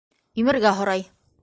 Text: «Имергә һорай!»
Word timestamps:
«Имергә 0.43 0.71
һорай!» 0.81 1.09